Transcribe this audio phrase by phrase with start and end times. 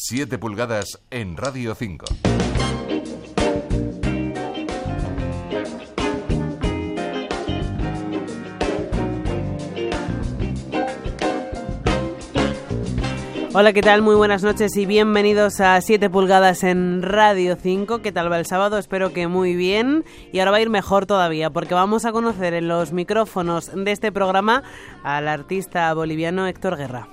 [0.00, 2.06] 7 pulgadas en Radio 5.
[13.52, 14.02] Hola, ¿qué tal?
[14.02, 18.00] Muy buenas noches y bienvenidos a 7 pulgadas en Radio 5.
[18.00, 18.78] ¿Qué tal va el sábado?
[18.78, 20.04] Espero que muy bien.
[20.32, 23.90] Y ahora va a ir mejor todavía porque vamos a conocer en los micrófonos de
[23.90, 24.62] este programa
[25.02, 27.08] al artista boliviano Héctor Guerra.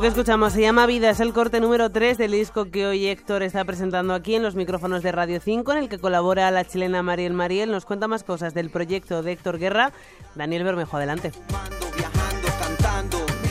[0.00, 3.42] Que escuchamos se llama Vida, es el corte número 3 del disco que hoy Héctor
[3.42, 7.02] está presentando aquí en los micrófonos de Radio 5, en el que colabora la chilena
[7.02, 7.70] Mariel Mariel.
[7.70, 9.92] Nos cuenta más cosas del proyecto de Héctor Guerra.
[10.34, 11.32] Daniel Bermejo, adelante.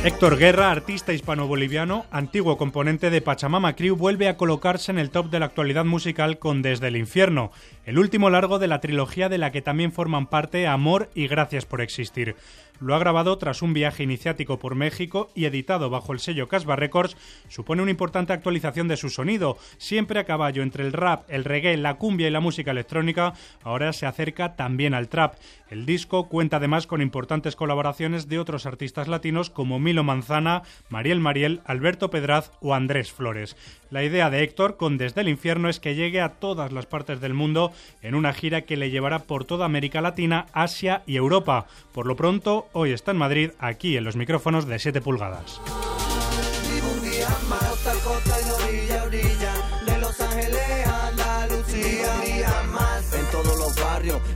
[0.06, 5.30] Héctor Guerra, artista hispano-boliviano, antiguo componente de Pachamama Crew, vuelve a colocarse en el top
[5.30, 7.54] de la actualidad musical con Desde el Infierno,
[7.86, 11.66] el último largo de la trilogía de la que también forman parte Amor y Gracias
[11.66, 12.36] por Existir.
[12.80, 16.76] Lo ha grabado tras un viaje iniciático por México y editado bajo el sello Casbah
[16.76, 17.16] Records,
[17.48, 21.78] supone una importante actualización de su sonido, siempre a caballo entre el rap, el reggae,
[21.78, 25.36] la cumbia y la música electrónica, ahora se acerca también al trap.
[25.70, 31.20] El disco cuenta además con importantes colaboraciones de otros artistas latinos como Milo Manzana, Mariel
[31.20, 33.56] Mariel, Alberto Pedraz o Andrés Flores.
[33.92, 37.22] La idea de Héctor con Desde el Infierno es que llegue a todas las partes
[37.22, 37.72] del mundo
[38.02, 41.68] en una gira que le llevará por toda América Latina, Asia y Europa.
[41.92, 45.62] Por lo pronto, hoy está en Madrid, aquí en los micrófonos de 7 pulgadas.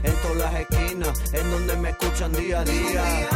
[0.02, 3.28] En todas las esquinas, en donde me escuchan día a día.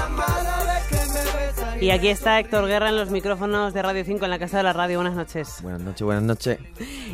[1.83, 4.63] Y aquí está Héctor Guerra en los micrófonos de Radio 5 en la Casa de
[4.63, 4.99] la Radio.
[4.99, 5.59] Buenas noches.
[5.63, 6.61] Buenas noches, buenas noches.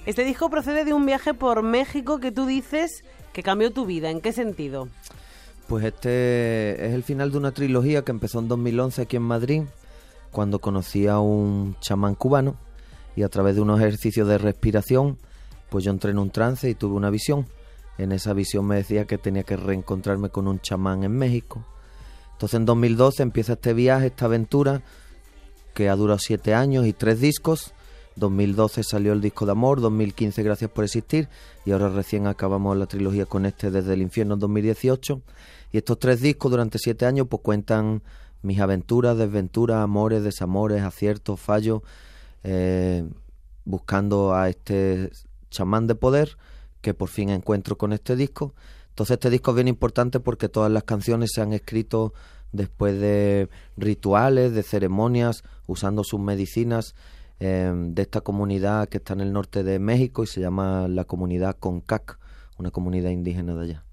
[0.04, 3.02] Este disco procede de un viaje por México que tú dices
[3.32, 4.10] que cambió tu vida.
[4.10, 4.88] ¿En qué sentido?
[5.68, 9.62] Pues este es el final de una trilogía que empezó en 2011 aquí en Madrid,
[10.32, 12.56] cuando conocí a un chamán cubano
[13.16, 15.16] y a través de unos ejercicios de respiración,
[15.70, 17.46] pues yo entré en un trance y tuve una visión.
[17.96, 21.64] En esa visión me decía que tenía que reencontrarme con un chamán en México
[22.38, 24.80] entonces en 2012 empieza este viaje, esta aventura,
[25.74, 27.74] que ha durado siete años y tres discos.
[28.14, 31.28] 2012 salió el disco de amor, 2015 Gracias por existir
[31.64, 35.20] y ahora recién acabamos la trilogía con este desde el infierno en 2018.
[35.72, 38.04] Y estos tres discos durante siete años pues cuentan
[38.42, 41.82] mis aventuras, desventuras, amores, desamores, aciertos, fallos,
[42.44, 43.04] eh,
[43.64, 45.10] buscando a este
[45.50, 46.38] chamán de poder
[46.82, 48.54] que por fin encuentro con este disco
[48.98, 52.14] entonces este disco es bien importante porque todas las canciones se han escrito
[52.50, 56.96] después de rituales, de ceremonias, usando sus medicinas
[57.38, 61.04] em, de esta comunidad que está en el norte de México y se llama la
[61.04, 62.18] comunidad Concac,
[62.58, 63.84] una comunidad indígena de allá.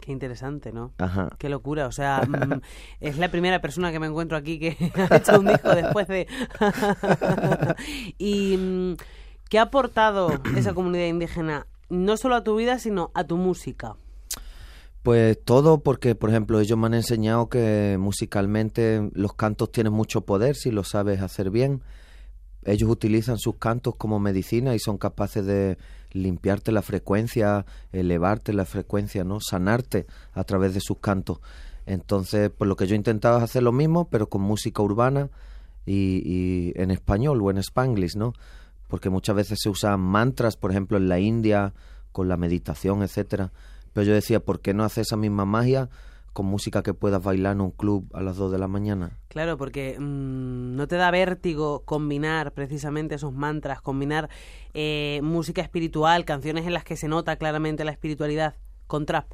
[0.00, 0.92] Qué interesante, ¿no?
[0.96, 1.28] Ajá.
[1.36, 1.86] Qué locura.
[1.86, 2.62] O sea, mm,
[3.00, 4.78] es la primera persona que me encuentro aquí que
[5.10, 6.26] ha hecho un disco después de...
[8.16, 8.94] y mm,
[9.50, 13.96] ¿qué ha aportado esa comunidad indígena no solo a tu vida, sino a tu música?
[15.02, 20.20] Pues todo porque, por ejemplo, ellos me han enseñado que musicalmente los cantos tienen mucho
[20.20, 21.82] poder si lo sabes hacer bien.
[22.64, 25.76] Ellos utilizan sus cantos como medicina y son capaces de
[26.12, 29.40] limpiarte la frecuencia, elevarte la frecuencia, ¿no?
[29.40, 31.40] Sanarte a través de sus cantos.
[31.84, 35.30] Entonces, pues lo que yo intentaba es hacer lo mismo, pero con música urbana
[35.84, 38.34] y, y en español o en spanglish, ¿no?
[38.86, 41.74] Porque muchas veces se usan mantras, por ejemplo, en la India,
[42.12, 43.50] con la meditación, etcétera
[43.92, 45.88] pero yo decía, ¿por qué no hacer esa misma magia
[46.32, 49.18] con música que puedas bailar en un club a las 2 de la mañana?
[49.28, 54.30] Claro, porque mm, no te da vértigo combinar precisamente esos mantras, combinar
[54.74, 58.54] eh, música espiritual, canciones en las que se nota claramente la espiritualidad
[58.86, 59.26] con trap.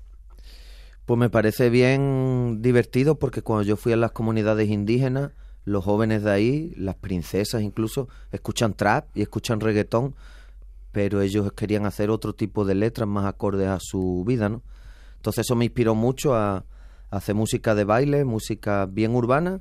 [1.06, 5.30] Pues me parece bien divertido porque cuando yo fui a las comunidades indígenas,
[5.64, 10.14] los jóvenes de ahí, las princesas incluso, escuchan trap y escuchan reggaetón
[10.98, 14.62] pero ellos querían hacer otro tipo de letras más acordes a su vida, ¿no?
[15.14, 16.64] Entonces eso me inspiró mucho a, a
[17.08, 19.60] hacer música de baile, música bien urbana,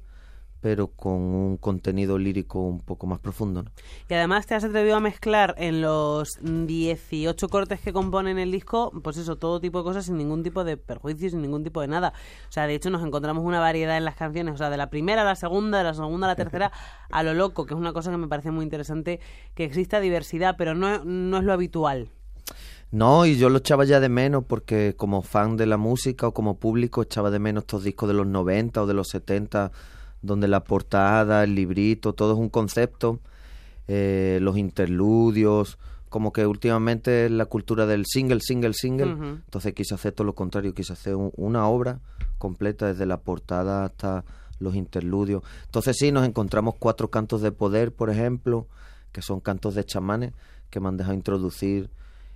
[0.61, 3.63] pero con un contenido lírico un poco más profundo.
[3.63, 3.71] ¿no?
[4.09, 8.91] Y además te has atrevido a mezclar en los 18 cortes que componen el disco,
[9.03, 11.87] pues eso, todo tipo de cosas sin ningún tipo de perjuicio, sin ningún tipo de
[11.87, 12.13] nada.
[12.49, 14.89] O sea, de hecho nos encontramos una variedad en las canciones, o sea, de la
[14.89, 16.71] primera a la segunda, de la segunda a la tercera,
[17.09, 19.19] a lo loco, que es una cosa que me parece muy interesante,
[19.53, 22.09] que exista diversidad, pero no, no es lo habitual.
[22.89, 26.33] No, y yo lo echaba ya de menos porque como fan de la música o
[26.33, 29.73] como público echaba de menos estos discos de los 90 o de los 70
[30.21, 33.19] donde la portada, el librito, todo es un concepto,
[33.87, 35.77] eh, los interludios,
[36.09, 39.13] como que últimamente la cultura del single, single, single,
[39.45, 41.99] entonces quise hacer todo lo contrario, quise hacer un- una obra
[42.37, 44.23] completa desde la portada hasta
[44.59, 45.43] los interludios.
[45.65, 48.67] Entonces sí, nos encontramos cuatro cantos de poder, por ejemplo,
[49.11, 50.33] que son cantos de chamanes
[50.69, 51.89] que me han dejado introducir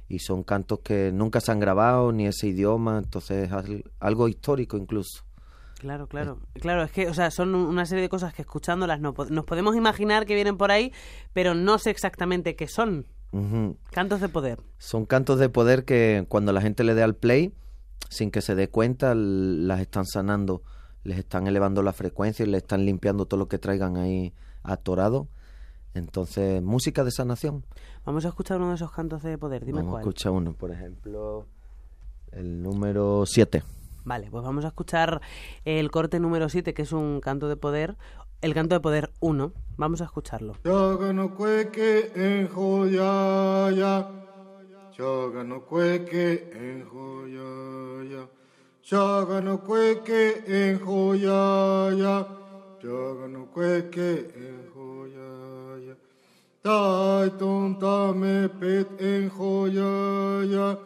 [0.07, 4.27] y son cantos que nunca se han grabado ni ese idioma, entonces es al- algo
[4.27, 5.23] histórico incluso.
[5.81, 6.37] Claro, claro.
[6.53, 9.75] Claro, es que, o sea, son una serie de cosas que escuchándolas no nos podemos
[9.75, 10.93] imaginar que vienen por ahí,
[11.33, 13.07] pero no sé exactamente qué son.
[13.89, 14.59] Cantos de poder.
[14.77, 17.51] Son cantos de poder que cuando la gente le dé al play,
[18.09, 20.61] sin que se dé cuenta, las están sanando,
[21.03, 25.29] les están elevando la frecuencia y le están limpiando todo lo que traigan ahí atorado.
[25.95, 27.65] Entonces, música de sanación.
[28.05, 29.65] Vamos a escuchar uno de esos cantos de poder.
[29.65, 30.01] Dime Vamos a cuál.
[30.03, 31.47] escuchar uno, por ejemplo,
[32.33, 33.63] el número 7.
[34.03, 35.21] Vale, pues vamos a escuchar
[35.65, 37.97] el corte número 7, que es un canto de poder.
[38.41, 39.53] El canto de poder 1.
[39.77, 40.55] Vamos a escucharlo.
[40.63, 44.09] Chaga no cueque en joyaya.
[44.91, 48.27] Chaga no cueque en joyaya.
[48.81, 52.27] Chaga no cueque en joyaya.
[52.81, 55.95] Chaga no cueque en joyaya.
[56.63, 60.79] Tai tonta me pet en joyaya.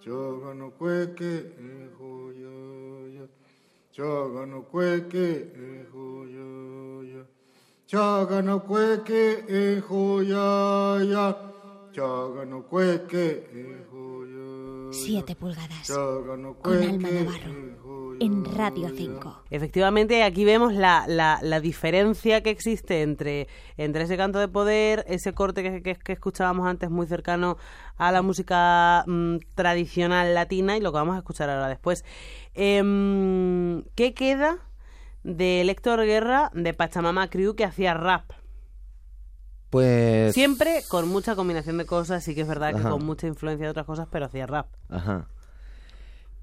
[0.00, 1.91] Chaga no cueque en joyaya.
[3.92, 7.26] Chaga no cueque en joyaya.
[7.86, 11.36] Chaga no cueque en joyaya.
[11.92, 14.21] Chaga no cueque en joyaya.
[15.04, 15.88] 7 pulgadas.
[16.62, 17.72] Con Alma Navarro.
[18.20, 19.42] en Radio 5.
[19.50, 25.04] Efectivamente, aquí vemos la, la, la diferencia que existe entre, entre ese canto de poder,
[25.08, 27.56] ese corte que, que- que escuchábamos antes muy cercano
[27.96, 32.04] a la música mm, tradicional latina y lo que vamos a escuchar ahora después.
[32.54, 34.58] Em, ¿Qué queda
[35.24, 38.30] del Héctor Guerra de Pachamama Crew que hacía rap?
[40.32, 43.70] Siempre con mucha combinación de cosas, sí que es verdad que con mucha influencia de
[43.70, 44.66] otras cosas, pero hacía rap.
[44.88, 45.28] Ajá.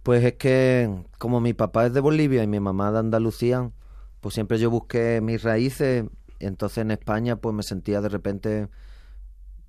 [0.03, 3.69] Pues es que como mi papá es de Bolivia y mi mamá de Andalucía,
[4.21, 6.06] pues siempre yo busqué mis raíces.
[6.39, 8.69] Entonces en España pues me sentía de repente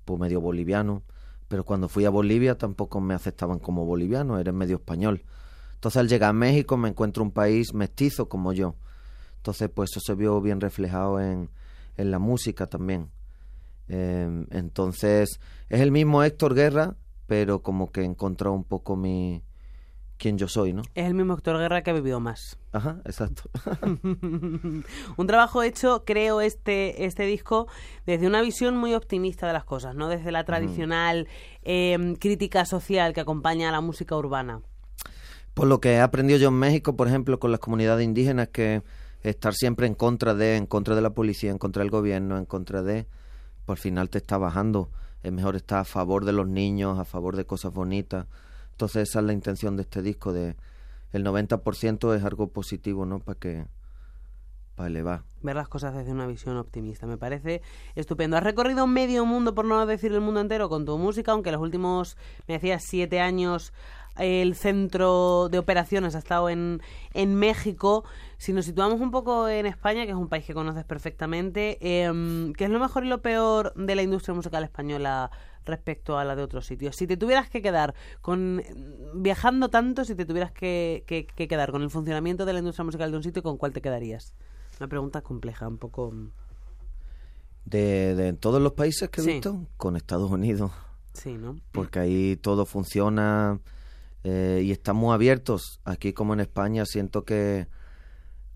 [0.05, 1.03] pues medio boliviano.
[1.47, 5.25] Pero cuando fui a Bolivia tampoco me aceptaban como boliviano, eres medio español.
[5.75, 8.75] Entonces al llegar a México me encuentro un país mestizo como yo.
[9.37, 11.49] Entonces pues eso se vio bien reflejado en,
[11.97, 13.09] en la música también.
[13.93, 16.95] Eh, entonces es el mismo Héctor Guerra,
[17.27, 19.43] pero como que he encontrado un poco mi
[20.17, 20.83] quién yo soy, ¿no?
[20.95, 22.57] Es el mismo Héctor Guerra que ha vivido más.
[22.71, 23.49] Ajá, exacto.
[24.03, 27.67] un trabajo hecho, creo, este, este disco
[28.05, 31.27] desde una visión muy optimista de las cosas, no desde la tradicional
[31.63, 34.61] eh, crítica social que acompaña a la música urbana.
[35.53, 38.83] Por lo que he aprendido yo en México, por ejemplo, con las comunidades indígenas, que
[39.21, 42.45] estar siempre en contra de, en contra de la policía, en contra del gobierno, en
[42.45, 43.05] contra de,
[43.65, 44.89] por final te está bajando.
[45.23, 48.25] Es mejor estar a favor de los niños, a favor de cosas bonitas.
[48.71, 50.55] Entonces esa es la intención de este disco, de
[51.11, 53.19] el 90% es algo positivo, ¿no?
[53.19, 53.65] Para que,
[54.75, 55.23] para elevar.
[55.41, 57.07] Ver las cosas desde una visión optimista.
[57.07, 57.61] Me parece
[57.95, 58.37] estupendo.
[58.37, 61.61] Has recorrido medio mundo, por no decir el mundo entero, con tu música, aunque los
[61.61, 63.73] últimos, me decías, siete años
[64.17, 66.81] el centro de operaciones ha estado en,
[67.13, 68.03] en México.
[68.37, 72.51] Si nos situamos un poco en España, que es un país que conoces perfectamente, eh,
[72.57, 75.31] ¿qué es lo mejor y lo peor de la industria musical española
[75.63, 76.95] respecto a la de otros sitios?
[76.95, 78.63] Si te tuvieras que quedar con
[79.15, 82.83] viajando tanto, si te tuvieras que, que, que quedar con el funcionamiento de la industria
[82.83, 84.33] musical de un sitio, ¿con cuál te quedarías?
[84.81, 86.11] Una pregunta compleja, un poco...
[87.65, 89.31] De, de todos los países que he Sí.
[89.33, 90.71] visto, con Estados Unidos.
[91.13, 91.55] Sí, ¿no?
[91.71, 93.59] porque ahí todo funciona
[94.23, 95.79] eh, y estamos abiertos.
[95.85, 97.67] Aquí como en España siento que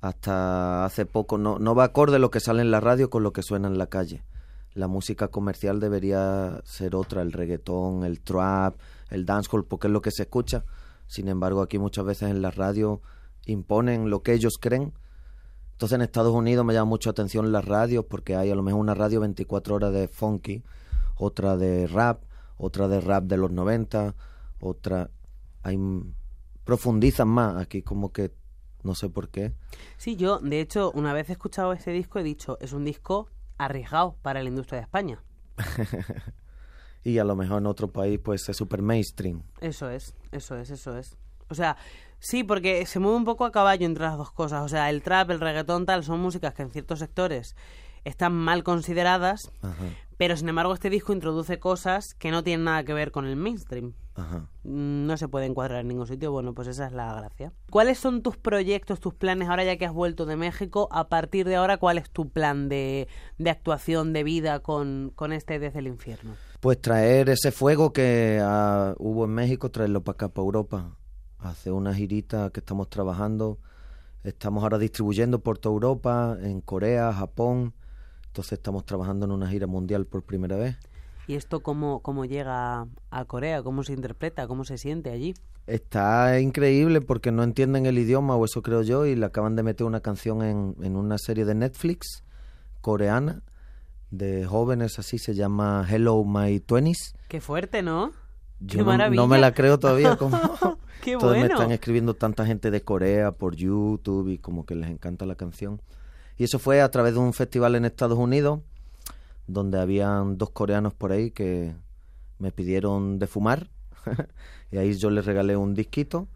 [0.02, 3.32] hasta hace poco no, no va acorde lo que sale en la radio con lo
[3.32, 4.24] que suena en la calle.
[4.74, 8.80] La música comercial debería ser otra, el reggaetón, el trap,
[9.12, 10.66] el dancehall, porque es lo que se escucha.
[11.06, 13.00] Sin embargo, aquí muchas veces en la radio
[13.46, 14.92] imponen lo que ellos creen.
[15.76, 18.80] Entonces en Estados Unidos me llama mucho atención las radios porque hay a lo mejor
[18.80, 20.64] una radio 24 horas de funky,
[21.18, 22.24] otra de rap,
[22.58, 24.16] otra de rap de los 90,
[24.62, 25.10] otra...
[25.64, 25.78] Hay,
[26.64, 28.32] profundizan más aquí como que
[28.84, 29.54] no sé por qué.
[29.98, 33.28] Sí, yo, de hecho, una vez he escuchado este disco he dicho, es un disco
[33.58, 35.22] arriesgado para la industria de España.
[37.04, 39.44] y a lo mejor en otro país pues es super mainstream.
[39.60, 41.18] Eso es, eso es, eso es.
[41.50, 41.76] O sea,
[42.26, 44.64] sí, porque se mueve un poco a caballo entre las dos cosas.
[44.64, 47.56] O sea, el trap, el reggaetón, tal, son músicas que en ciertos sectores
[48.04, 49.84] están mal consideradas, Ajá,
[50.18, 53.36] pero sin embargo este disco introduce cosas que no tienen nada que ver con el
[53.36, 53.94] mainstream.
[54.16, 54.48] ajá.
[54.64, 57.52] Mm, No se puede encuadrar en ningún sitio, bueno, pues esa es la gracia.
[57.72, 60.88] ¿Cuáles son tus proyectos, tus planes ahora ya que has vuelto de México?
[60.92, 63.08] A partir de ahora, ¿cuál es tu plan de,
[63.40, 66.36] de actuación, de vida con, con este Desde el Infierno?
[66.60, 70.92] Pues traer ese fuego que ah, hubo en México, traerlo para acá, para Europa.
[71.46, 73.60] Hacer una girita que estamos trabajando.
[74.24, 77.74] Estamos ahora distribuyendo por toda Europa, en Corea, Japón.
[78.28, 80.76] Entonces estamos trabajando en una gira mundial por primera vez.
[81.28, 83.62] ¿Y esto cómo, cómo llega a Corea?
[83.62, 84.48] ¿Cómo se interpreta?
[84.48, 85.36] ¿Cómo se siente allí?
[85.68, 89.64] Está increíble porque no entienden el idioma, o eso creo yo, y le acaban de
[89.64, 92.24] meter una canción en, en una serie de Netflix
[92.82, 93.44] coreana
[94.12, 97.16] de jóvenes, así se llama Hello My Twenties.
[97.28, 98.12] Qué fuerte, ¿no?
[98.60, 100.16] Yo Qué no, no me la creo todavía.
[100.18, 100.38] Como...
[101.02, 101.56] Qué Entonces me bueno.
[101.56, 105.82] están escribiendo tanta gente de Corea por YouTube y como que les encanta la canción.
[106.38, 108.62] Y eso fue a través de un festival en Estados Unidos
[109.48, 111.76] donde habían dos coreanos por ahí que
[112.40, 113.70] me pidieron de fumar
[114.72, 116.28] y ahí yo les regalé un disquito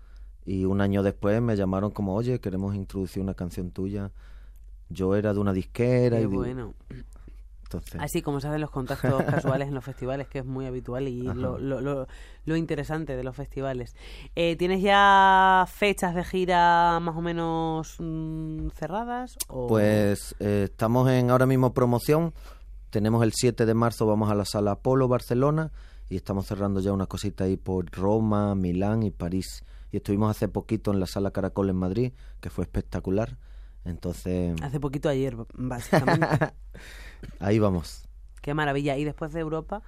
[0.46, 4.12] y un año después me llamaron como, oye, queremos introducir una canción tuya.
[4.90, 6.74] Yo era de una disquera Qué y digo, bueno.
[7.70, 11.08] Entonces Así como se hacen los contactos casuales en los festivales, que es muy habitual
[11.08, 12.08] y lo, lo, lo,
[12.46, 13.96] lo interesante de los festivales.
[14.36, 19.38] Eh, ¿Tienes ya fechas de gira más o menos mm, cerradas?
[19.48, 19.68] O...
[19.68, 22.34] Pues eh, estamos en ahora mismo promoción.
[22.90, 25.72] Tenemos el 7 de marzo, vamos a la sala Apolo Barcelona
[26.10, 29.64] y estamos cerrando ya una cosita ahí por Roma, Milán y París.
[29.92, 33.38] Y estuvimos hace poquito en la sala Caracol en Madrid, que fue espectacular.
[33.86, 36.28] Entonces, Hace poquito ayer, básicamente.
[37.40, 38.08] ahí vamos.
[38.42, 38.98] Qué maravilla.
[38.98, 39.82] ¿Y después de Europa?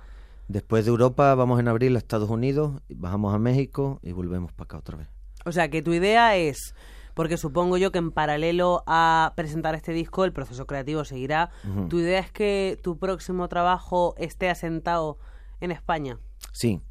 [0.48, 4.66] Después de Europa vamos en abril a Estados Unidos, bajamos a México y volvemos para
[4.66, 5.08] acá otra vez.
[5.46, 6.76] O sea, que tu idea es,
[7.14, 11.52] porque supongo yo que en paralelo a presentar este disco, el proceso creativo seguirá.
[11.90, 15.18] Tu idea es que tu próximo trabajo esté asentado
[15.62, 16.20] en España.
[16.52, 16.82] Sí,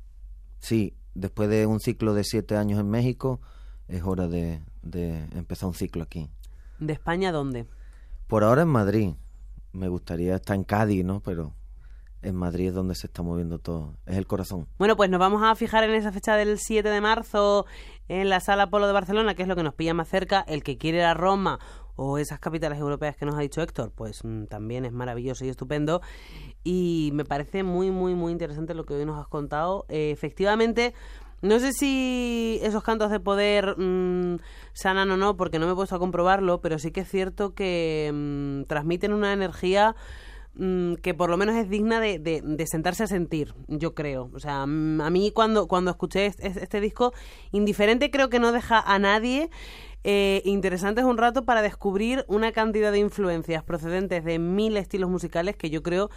[0.58, 0.94] sí.
[1.14, 3.40] Después de un ciclo de siete años en México,
[3.88, 6.30] es hora de, de empezar un ciclo aquí.
[6.78, 7.66] ¿De España dónde?
[8.26, 9.10] Por ahora en Madrid.
[9.72, 11.20] Me gustaría estar en Cádiz, ¿no?
[11.20, 11.54] Pero
[12.22, 13.94] en Madrid es donde se está moviendo todo.
[14.06, 14.66] Es el corazón.
[14.78, 17.66] Bueno, pues nos vamos a fijar en esa fecha del 7 de marzo
[18.08, 20.44] en la Sala Polo de Barcelona, que es lo que nos pilla más cerca.
[20.46, 21.58] El que quiere ir a Roma
[21.96, 25.48] o esas capitales europeas que nos ha dicho Héctor, pues mm, también es maravilloso y
[25.48, 26.00] estupendo.
[26.64, 29.86] Y me parece muy, muy, muy interesante lo que hoy nos has contado.
[29.88, 30.94] Eh, efectivamente,
[31.42, 34.38] no sé si esos cantos de poder mm,
[34.72, 37.54] sanan o no, porque no me he puesto a comprobarlo, pero sí que es cierto
[37.54, 39.96] que mm, transmiten una energía
[40.54, 44.30] mm, que por lo menos es digna de, sentarse a sentir, yo creo.
[44.34, 47.12] O sea, a mí cuando, cuando escuché este, disco,
[47.52, 49.48] indiferente creo que no deja a nadie.
[50.02, 55.10] Eh, interesante es un rato para descubrir una cantidad de influencias procedentes de mil estilos
[55.10, 56.10] musicales que yo creo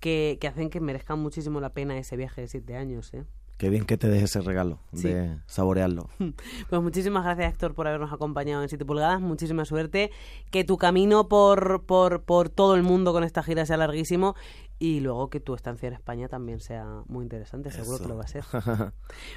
[0.00, 3.14] que, que hacen que merezcan muchísimo la pena ese viaje de siete años.
[3.14, 3.24] ¿eh?
[3.58, 5.08] Qué bien que te deje ese regalo Sí.
[5.08, 6.08] de saborearlo.
[6.70, 10.10] Pues muchísimas gracias Héctor por habernos acompañado en 7 pulgadas, muchísima suerte,
[10.50, 14.34] que tu camino por, por, por todo el mundo con esta gira sea larguísimo
[14.78, 18.04] y luego que tu estancia en España también sea muy interesante, seguro Eso.
[18.04, 18.44] que lo va a ser.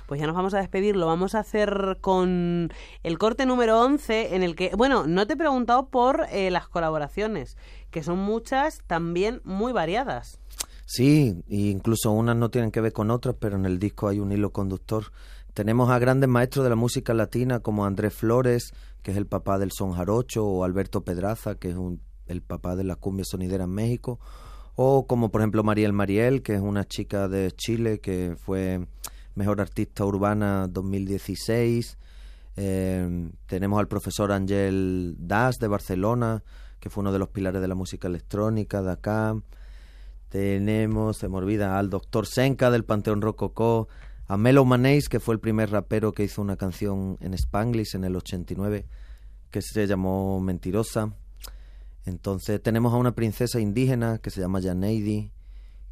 [0.06, 2.70] Pues ya nos vamos a despedir, lo vamos a hacer con
[3.01, 6.68] el corte número 11 en el que, bueno, no te he preguntado por eh, las
[6.68, 7.58] colaboraciones,
[7.90, 10.40] que son muchas, también muy variadas.
[10.85, 14.19] Sí, e incluso unas no tienen que ver con otras, pero en el disco hay
[14.19, 15.05] un hilo conductor.
[15.53, 18.73] Tenemos a grandes maestros de la música latina como Andrés Flores,
[19.03, 22.75] que es el papá del son jarocho, o Alberto Pedraza, que es un- el papá
[22.75, 24.19] de la cumbia sonidera en México,
[24.75, 28.85] o como por ejemplo Mariel Mariel, que es una chica de Chile que fue
[29.35, 31.97] mejor artista urbana 2016.
[32.57, 36.43] Eh, tenemos al profesor Ángel Das de Barcelona,
[36.79, 39.35] que fue uno de los pilares de la música electrónica de acá.
[40.31, 43.89] Tenemos, se me olvida, al doctor Senka del Panteón Rococó,
[44.27, 48.05] a Melo Manéis, que fue el primer rapero que hizo una canción en Spanglish en
[48.05, 48.85] el 89,
[49.51, 51.13] que se llamó Mentirosa.
[52.05, 55.33] Entonces tenemos a una princesa indígena que se llama Janeidi,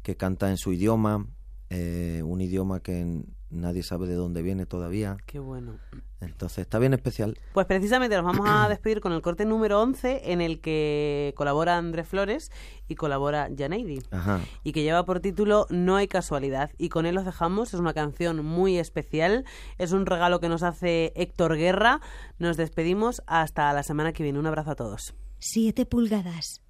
[0.02, 1.26] que canta en su idioma,
[1.68, 5.16] eh, un idioma que nadie sabe de dónde viene todavía.
[5.26, 5.78] Qué bueno.
[6.20, 7.38] Entonces está bien especial.
[7.52, 11.78] Pues precisamente nos vamos a despedir con el corte número 11 en el que colabora
[11.78, 12.50] Andrés Flores
[12.88, 14.02] y colabora Janeidi.
[14.10, 14.40] Ajá.
[14.62, 16.70] Y que lleva por título No hay casualidad.
[16.78, 17.72] Y con él los dejamos.
[17.72, 19.44] Es una canción muy especial.
[19.78, 22.00] Es un regalo que nos hace Héctor Guerra.
[22.38, 24.38] Nos despedimos hasta la semana que viene.
[24.38, 25.14] Un abrazo a todos.
[25.38, 26.62] Siete pulgadas.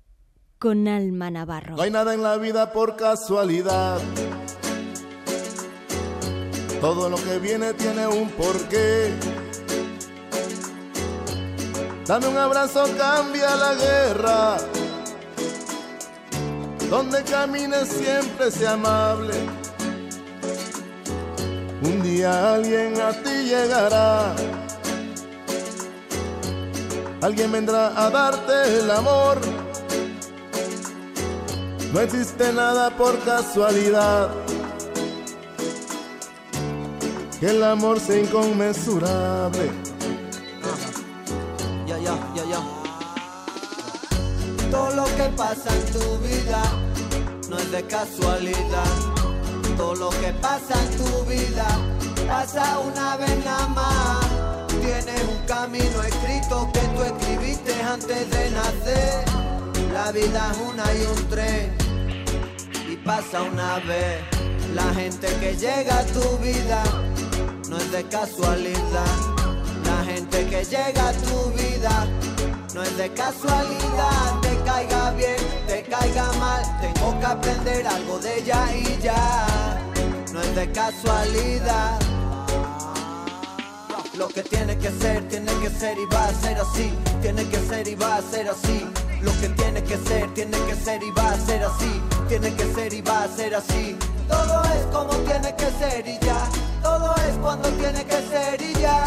[0.58, 1.76] Con Alma Navarro.
[1.76, 4.00] No hay nada en la vida por casualidad.
[6.80, 9.12] Todo lo que viene tiene un porqué.
[12.06, 14.56] Dame un abrazo, cambia la guerra.
[16.88, 19.34] Donde camines siempre sea amable.
[21.82, 24.34] Un día alguien a ti llegará.
[27.20, 29.38] Alguien vendrá a darte el amor.
[31.92, 34.39] No existe nada por casualidad
[37.40, 39.70] que el amor sea inconmensurable.
[41.86, 42.60] Ya, ya, ya, ya.
[44.70, 46.62] Todo lo que pasa en tu vida
[47.48, 48.94] no es de casualidad.
[49.78, 51.66] Todo lo que pasa en tu vida
[52.28, 54.26] pasa una vez nada más.
[54.68, 59.24] Tienes un camino escrito que tú escribiste antes de nacer.
[59.94, 61.74] La vida es una y un tren
[62.86, 64.22] y pasa una vez.
[64.74, 66.84] La gente que llega a tu vida
[67.70, 69.16] no es de casualidad.
[69.84, 72.06] La gente que llega a tu vida
[72.74, 74.40] no es de casualidad.
[74.42, 75.36] Te caiga bien,
[75.68, 79.78] te caiga mal, tengo que aprender algo de ella y ya.
[80.32, 81.98] No es de casualidad.
[84.14, 86.92] Lo que tiene que ser, tiene que ser y va a ser así.
[87.22, 88.84] Tiene que ser y va a ser así.
[89.22, 92.02] Lo que tiene que ser, tiene que ser y va a ser así.
[92.28, 93.96] Tiene que ser y va a ser así.
[94.28, 96.69] Todo es como tiene que ser y ya.
[96.90, 99.04] Todo es cuando tiene que ser y ya.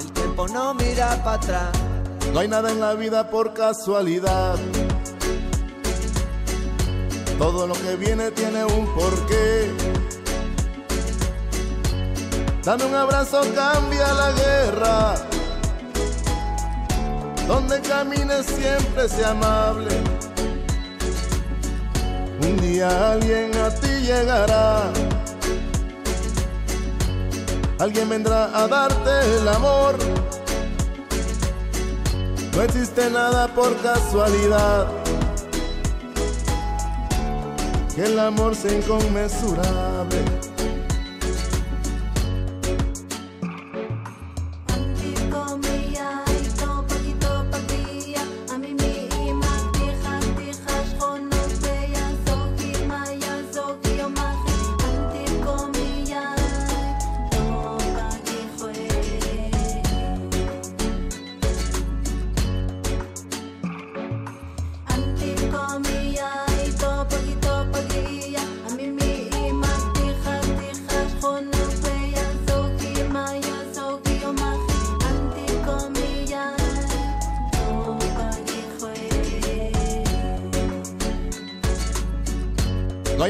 [0.00, 1.70] El tiempo no mira para atrás.
[2.32, 4.56] No hay nada en la vida por casualidad.
[7.38, 9.70] Todo lo que viene tiene un porqué.
[12.64, 15.14] Dame un abrazo, cambia la guerra.
[17.46, 19.94] Donde camines siempre sea amable.
[22.40, 24.90] Un día alguien a ti llegará.
[27.82, 29.96] Alguien vendrá a darte el amor.
[32.54, 34.86] No existe nada por casualidad.
[37.96, 40.51] Que el amor sea inconmensurable.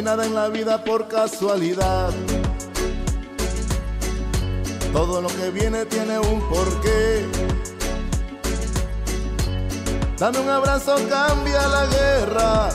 [0.02, 2.10] Nada en la vida por casualidad.
[4.92, 7.24] Todo lo que viene tiene un porqué.
[10.18, 12.68] Dame un abrazo, cambia la guerra.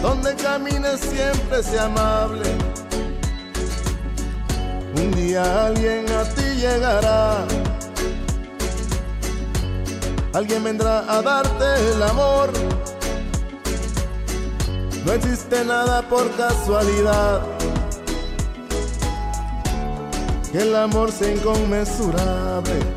[0.00, 2.48] Donde camines siempre sea amable.
[4.96, 7.44] Un día alguien a ti llegará.
[10.32, 12.71] Alguien vendrá a darte el amor.
[15.04, 17.42] No existe nada por casualidad.
[20.52, 22.91] Que el amor sea inconmensurable.